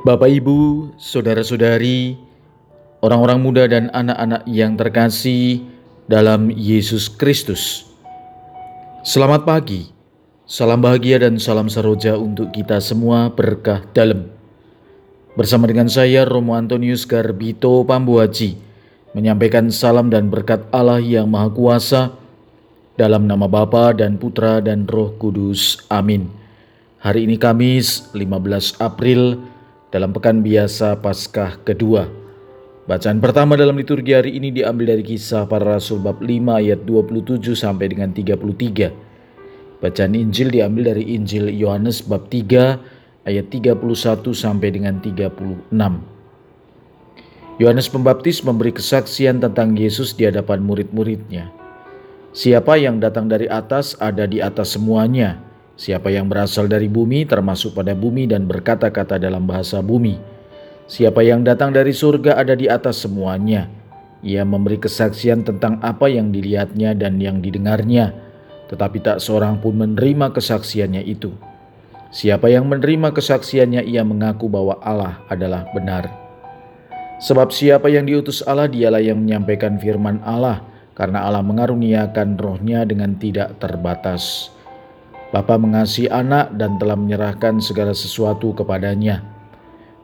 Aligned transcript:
Bapak, 0.00 0.32
Ibu, 0.32 0.96
saudara-saudari, 0.96 2.16
orang-orang 3.04 3.36
muda, 3.36 3.68
dan 3.68 3.92
anak-anak 3.92 4.48
yang 4.48 4.72
terkasih 4.72 5.60
dalam 6.08 6.48
Yesus 6.48 7.12
Kristus, 7.12 7.84
selamat 9.04 9.44
pagi, 9.44 9.92
salam 10.48 10.80
bahagia, 10.80 11.20
dan 11.20 11.36
salam 11.36 11.68
saroja 11.68 12.16
untuk 12.16 12.48
kita 12.48 12.80
semua 12.80 13.28
berkah 13.28 13.84
dalam. 13.92 14.32
Bersama 15.36 15.68
dengan 15.68 15.92
saya, 15.92 16.24
Romo 16.24 16.56
Antonius 16.56 17.04
Garbito 17.04 17.84
Pambuaji, 17.84 18.56
menyampaikan 19.12 19.68
salam 19.68 20.08
dan 20.08 20.32
berkat 20.32 20.64
Allah 20.72 20.96
yang 21.04 21.28
Maha 21.28 21.52
Kuasa 21.52 22.16
dalam 22.96 23.28
nama 23.28 23.44
Bapa 23.52 23.92
dan 23.92 24.16
Putra 24.16 24.64
dan 24.64 24.88
Roh 24.88 25.12
Kudus. 25.20 25.84
Amin. 25.92 26.32
Hari 27.04 27.28
ini 27.28 27.36
Kamis 27.36 28.08
15 28.16 28.80
April 28.80 29.59
dalam 29.90 30.14
pekan 30.14 30.40
biasa 30.40 30.98
Paskah 31.02 31.58
kedua. 31.66 32.06
Bacaan 32.86 33.22
pertama 33.22 33.54
dalam 33.54 33.78
liturgi 33.78 34.14
hari 34.14 34.34
ini 34.34 34.50
diambil 34.50 34.98
dari 34.98 35.04
kisah 35.06 35.46
para 35.46 35.78
rasul 35.78 36.02
bab 36.02 36.18
5 36.22 36.30
ayat 36.58 36.82
27 36.86 37.54
sampai 37.54 37.86
dengan 37.90 38.10
33. 38.10 38.90
Bacaan 39.78 40.14
Injil 40.14 40.50
diambil 40.50 40.94
dari 40.94 41.14
Injil 41.14 41.50
Yohanes 41.54 42.02
bab 42.02 42.26
3 42.30 43.26
ayat 43.26 43.46
31 43.50 43.78
sampai 44.34 44.68
dengan 44.74 44.98
36. 44.98 45.70
Yohanes 47.60 47.92
Pembaptis 47.92 48.40
memberi 48.40 48.72
kesaksian 48.72 49.38
tentang 49.38 49.76
Yesus 49.76 50.16
di 50.16 50.24
hadapan 50.24 50.64
murid-muridnya. 50.64 51.52
Siapa 52.30 52.78
yang 52.78 53.02
datang 53.02 53.26
dari 53.26 53.50
atas 53.50 53.98
ada 53.98 54.24
di 54.24 54.38
atas 54.38 54.78
semuanya 54.78 55.49
Siapa 55.80 56.12
yang 56.12 56.28
berasal 56.28 56.68
dari 56.68 56.92
bumi 56.92 57.24
termasuk 57.24 57.72
pada 57.72 57.96
bumi 57.96 58.28
dan 58.28 58.44
berkata-kata 58.44 59.16
dalam 59.16 59.48
bahasa 59.48 59.80
bumi. 59.80 60.20
Siapa 60.84 61.24
yang 61.24 61.40
datang 61.40 61.72
dari 61.72 61.96
surga 61.96 62.36
ada 62.36 62.52
di 62.52 62.68
atas 62.68 63.00
semuanya. 63.00 63.64
Ia 64.20 64.44
memberi 64.44 64.76
kesaksian 64.76 65.40
tentang 65.40 65.80
apa 65.80 66.12
yang 66.12 66.36
dilihatnya 66.36 66.92
dan 66.92 67.16
yang 67.16 67.40
didengarnya, 67.40 68.12
tetapi 68.68 69.00
tak 69.00 69.24
seorang 69.24 69.56
pun 69.64 69.80
menerima 69.80 70.36
kesaksiannya 70.36 71.00
itu. 71.00 71.32
Siapa 72.12 72.52
yang 72.52 72.68
menerima 72.68 73.16
kesaksiannya, 73.16 73.80
ia 73.88 74.04
mengaku 74.04 74.52
bahwa 74.52 74.76
Allah 74.84 75.24
adalah 75.32 75.64
benar. 75.72 76.12
Sebab 77.24 77.56
siapa 77.56 77.88
yang 77.88 78.04
diutus 78.04 78.44
Allah, 78.44 78.68
dialah 78.68 79.00
yang 79.00 79.16
menyampaikan 79.16 79.80
firman 79.80 80.20
Allah, 80.28 80.60
karena 80.92 81.24
Allah 81.24 81.40
mengaruniakan 81.40 82.36
rohnya 82.36 82.84
dengan 82.84 83.16
tidak 83.16 83.56
terbatas. 83.56 84.52
Bapa 85.30 85.54
mengasihi 85.54 86.10
anak 86.10 86.58
dan 86.58 86.74
telah 86.82 86.98
menyerahkan 86.98 87.62
segala 87.62 87.94
sesuatu 87.94 88.50
kepadanya. 88.50 89.22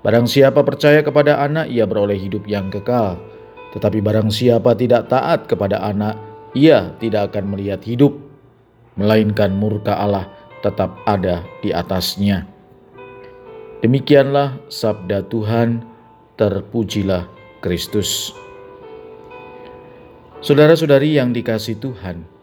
Barang 0.07 0.31
siapa 0.31 0.63
percaya 0.63 1.03
kepada 1.03 1.43
anak, 1.43 1.67
ia 1.67 1.83
beroleh 1.83 2.15
hidup 2.15 2.47
yang 2.47 2.71
kekal. 2.71 3.19
Tetapi 3.75 3.99
barang 3.99 4.31
siapa 4.31 4.79
tidak 4.79 5.11
taat 5.11 5.51
kepada 5.51 5.83
anak, 5.83 6.15
ia 6.55 6.95
tidak 7.03 7.35
akan 7.35 7.59
melihat 7.59 7.83
hidup, 7.83 8.15
melainkan 8.95 9.51
murka 9.51 9.99
Allah 9.99 10.31
tetap 10.63 10.95
ada 11.11 11.43
di 11.59 11.75
atasnya. 11.75 12.47
Demikianlah 13.83 14.63
sabda 14.71 15.27
Tuhan, 15.27 15.83
terpujilah 16.39 17.27
Kristus. 17.59 18.31
Saudara-saudari 20.39 21.19
yang 21.19 21.35
dikasih 21.35 21.83
Tuhan, 21.83 22.36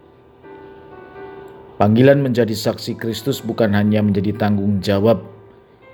Panggilan 1.83 2.23
menjadi 2.23 2.55
saksi 2.55 2.95
Kristus 2.95 3.43
bukan 3.43 3.75
hanya 3.75 3.99
menjadi 3.99 4.31
tanggung 4.39 4.79
jawab 4.79 5.19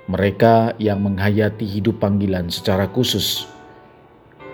mereka 0.05 0.77
yang 0.77 1.01
menghayati 1.01 1.65
hidup 1.65 1.97
panggilan 1.97 2.45
secara 2.53 2.85
khusus, 2.93 3.49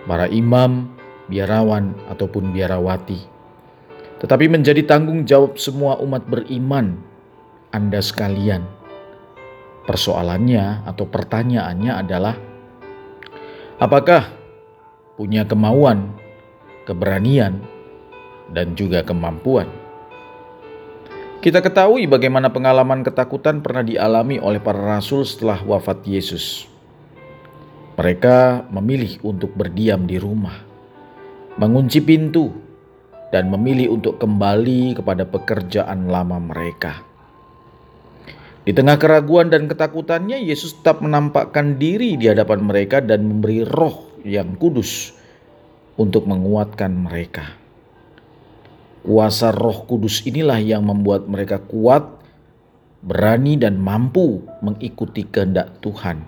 para 0.08 0.32
imam, 0.32 0.96
biarawan, 1.28 1.92
ataupun 2.08 2.56
biarawati, 2.56 3.20
tetapi 4.24 4.48
menjadi 4.48 4.88
tanggung 4.88 5.28
jawab 5.28 5.60
semua 5.60 6.00
umat 6.00 6.24
beriman, 6.24 7.04
Anda 7.76 8.00
sekalian. 8.00 8.64
Persoalannya 9.92 10.88
atau 10.88 11.04
pertanyaannya 11.04 12.00
adalah, 12.00 12.40
apakah 13.84 14.32
punya 15.20 15.44
kemauan, 15.44 16.16
keberanian, 16.88 17.60
dan 18.56 18.72
juga 18.80 19.04
kemampuan? 19.04 19.84
Kita 21.44 21.60
ketahui 21.62 22.08
bagaimana 22.10 22.50
pengalaman 22.50 23.04
ketakutan 23.04 23.60
pernah 23.60 23.84
dialami 23.86 24.40
oleh 24.40 24.60
para 24.60 24.80
rasul 24.80 25.28
setelah 25.28 25.62
wafat 25.62 26.04
Yesus. 26.08 26.66
Mereka 27.96 28.68
memilih 28.76 29.24
untuk 29.24 29.56
berdiam 29.56 30.04
di 30.04 30.20
rumah, 30.20 30.60
mengunci 31.56 32.04
pintu, 32.04 32.52
dan 33.32 33.48
memilih 33.48 33.96
untuk 33.96 34.20
kembali 34.20 35.00
kepada 35.00 35.24
pekerjaan 35.28 36.12
lama 36.12 36.40
mereka. 36.40 37.04
Di 38.66 38.74
tengah 38.74 38.98
keraguan 38.98 39.54
dan 39.54 39.70
ketakutannya, 39.70 40.42
Yesus 40.42 40.74
tetap 40.82 41.00
menampakkan 41.04 41.78
diri 41.78 42.18
di 42.18 42.26
hadapan 42.26 42.66
mereka 42.66 42.98
dan 42.98 43.22
memberi 43.22 43.62
roh 43.62 44.18
yang 44.26 44.58
kudus 44.58 45.14
untuk 46.02 46.26
menguatkan 46.26 46.90
mereka. 46.90 47.65
Kuasa 49.06 49.54
Roh 49.54 49.86
Kudus 49.86 50.26
inilah 50.26 50.58
yang 50.58 50.82
membuat 50.82 51.30
mereka 51.30 51.62
kuat, 51.62 52.10
berani, 53.06 53.54
dan 53.54 53.78
mampu 53.78 54.42
mengikuti 54.66 55.22
kehendak 55.22 55.78
Tuhan. 55.78 56.26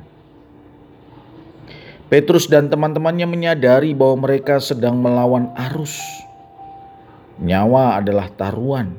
Petrus 2.06 2.46
dan 2.46 2.70
teman-temannya 2.70 3.26
menyadari 3.26 3.98
bahwa 3.98 4.30
mereka 4.30 4.62
sedang 4.62 5.02
melawan 5.02 5.50
arus. 5.74 5.98
Nyawa 7.42 7.98
adalah 7.98 8.30
taruhan 8.30 8.94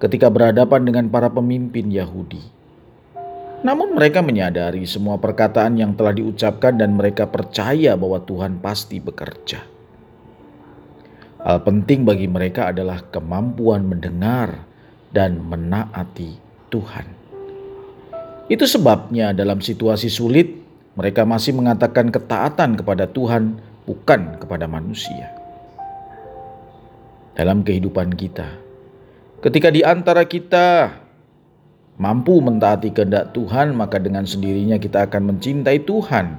ketika 0.00 0.32
berhadapan 0.32 0.88
dengan 0.88 1.12
para 1.12 1.28
pemimpin 1.28 1.92
Yahudi. 1.92 2.40
Namun, 3.60 4.00
mereka 4.00 4.24
menyadari 4.24 4.88
semua 4.88 5.20
perkataan 5.20 5.76
yang 5.76 5.92
telah 5.92 6.16
diucapkan, 6.16 6.80
dan 6.80 6.96
mereka 6.96 7.28
percaya 7.28 7.92
bahwa 8.00 8.24
Tuhan 8.24 8.64
pasti 8.64 8.96
bekerja. 8.96 9.79
Hal 11.40 11.64
penting 11.64 12.04
bagi 12.04 12.28
mereka 12.28 12.68
adalah 12.68 13.00
kemampuan 13.08 13.88
mendengar 13.88 14.68
dan 15.08 15.40
menaati 15.40 16.36
Tuhan. 16.68 17.06
Itu 18.50 18.68
sebabnya, 18.68 19.32
dalam 19.32 19.62
situasi 19.64 20.12
sulit, 20.12 20.52
mereka 20.98 21.24
masih 21.24 21.56
mengatakan 21.56 22.12
ketaatan 22.12 22.76
kepada 22.76 23.08
Tuhan, 23.08 23.56
bukan 23.88 24.36
kepada 24.36 24.68
manusia. 24.68 25.32
Dalam 27.32 27.64
kehidupan 27.64 28.12
kita, 28.20 28.58
ketika 29.40 29.72
di 29.72 29.80
antara 29.80 30.26
kita 30.28 30.92
mampu 31.96 32.42
mentaati 32.42 32.92
kehendak 32.92 33.32
Tuhan, 33.32 33.72
maka 33.72 33.96
dengan 33.96 34.28
sendirinya 34.28 34.76
kita 34.76 35.08
akan 35.08 35.32
mencintai 35.32 35.88
Tuhan. 35.88 36.36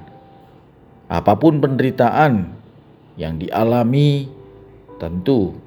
Apa 1.10 1.34
pun 1.34 1.58
penderitaan 1.58 2.54
yang 3.16 3.40
dialami, 3.40 4.41
tentu 5.02 5.58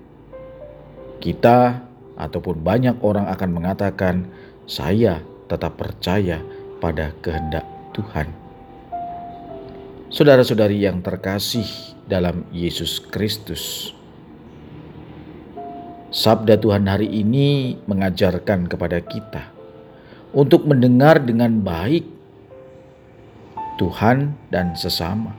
kita 1.20 1.84
ataupun 2.16 2.64
banyak 2.64 2.96
orang 3.04 3.28
akan 3.28 3.50
mengatakan, 3.52 4.32
"Saya 4.64 5.20
tetap 5.52 5.76
percaya 5.76 6.40
pada 6.80 7.12
kehendak 7.20 7.68
Tuhan." 7.92 8.32
Saudara-saudari 10.08 10.80
yang 10.80 11.04
terkasih 11.04 11.68
dalam 12.08 12.48
Yesus 12.56 13.04
Kristus, 13.04 13.92
sabda 16.16 16.56
Tuhan 16.56 16.88
hari 16.88 17.12
ini 17.12 17.76
mengajarkan 17.84 18.72
kepada 18.72 19.04
kita 19.04 19.52
untuk 20.32 20.64
mendengar 20.64 21.20
dengan 21.20 21.60
baik 21.60 22.08
Tuhan 23.76 24.40
dan 24.48 24.72
sesama. 24.80 25.36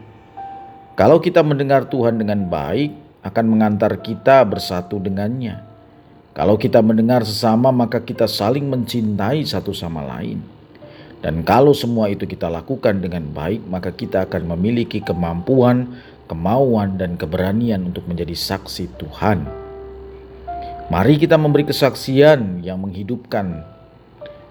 Kalau 0.93 1.17
kita 1.25 1.41
mendengar 1.41 1.89
Tuhan 1.89 2.21
dengan 2.21 2.45
baik, 2.53 3.06
akan 3.27 3.45
mengantar 3.51 3.99
kita 3.99 4.47
bersatu 4.47 5.03
dengannya. 5.03 5.59
Kalau 6.31 6.55
kita 6.55 6.79
mendengar 6.79 7.27
sesama, 7.27 7.75
maka 7.75 7.99
kita 7.99 8.31
saling 8.31 8.69
mencintai 8.71 9.43
satu 9.43 9.75
sama 9.75 10.05
lain. 10.05 10.39
Dan 11.25 11.43
kalau 11.43 11.75
semua 11.75 12.07
itu 12.13 12.29
kita 12.29 12.47
lakukan 12.47 13.03
dengan 13.03 13.27
baik, 13.35 13.67
maka 13.67 13.91
kita 13.91 14.29
akan 14.31 14.55
memiliki 14.55 15.03
kemampuan, 15.03 15.97
kemauan, 16.31 17.01
dan 17.01 17.19
keberanian 17.19 17.89
untuk 17.89 18.07
menjadi 18.07 18.37
saksi 18.37 18.95
Tuhan. 19.01 19.43
Mari 20.87 21.19
kita 21.19 21.35
memberi 21.35 21.67
kesaksian 21.67 22.63
yang 22.63 22.79
menghidupkan, 22.79 23.67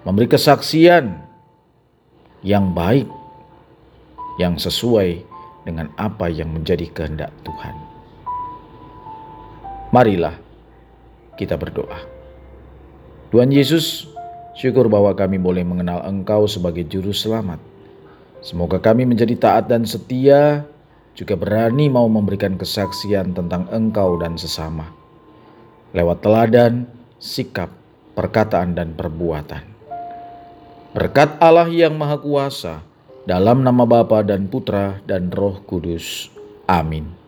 memberi 0.04 0.28
kesaksian 0.28 1.16
yang 2.44 2.76
baik, 2.76 3.08
yang 4.36 4.60
sesuai 4.60 5.24
dengan 5.64 5.88
apa 5.96 6.28
yang 6.28 6.52
menjadi 6.52 6.92
kehendak 6.92 7.32
Tuhan. 7.40 7.95
Marilah 9.94 10.34
kita 11.38 11.54
berdoa. 11.54 12.02
Tuhan 13.30 13.52
Yesus, 13.52 14.08
syukur 14.56 14.88
bahwa 14.88 15.12
kami 15.12 15.36
boleh 15.36 15.62
mengenal 15.62 16.02
Engkau 16.08 16.48
sebagai 16.48 16.82
Juru 16.88 17.12
Selamat. 17.12 17.60
Semoga 18.40 18.78
kami 18.78 19.04
menjadi 19.04 19.34
taat 19.36 19.68
dan 19.68 19.84
setia, 19.84 20.64
juga 21.16 21.34
berani 21.34 21.88
mau 21.88 22.06
memberikan 22.06 22.54
kesaksian 22.54 23.32
tentang 23.32 23.66
Engkau 23.72 24.20
dan 24.20 24.36
sesama, 24.36 24.90
lewat 25.96 26.22
teladan, 26.22 26.86
sikap, 27.18 27.72
perkataan, 28.14 28.76
dan 28.76 28.92
perbuatan. 28.94 29.64
Berkat 30.96 31.36
Allah 31.40 31.68
yang 31.68 31.96
Maha 31.96 32.16
Kuasa, 32.16 32.80
dalam 33.26 33.60
nama 33.60 33.84
Bapa 33.84 34.22
dan 34.22 34.46
Putra 34.46 35.02
dan 35.04 35.28
Roh 35.34 35.60
Kudus. 35.66 36.30
Amin. 36.70 37.25